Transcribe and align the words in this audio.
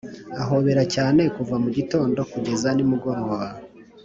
ahobera 0.41 0.83
cyane 0.95 1.21
kuva 1.35 1.55
mugitondo 1.63 2.19
kugeza 2.31 2.67
nimugoroba. 2.73 3.47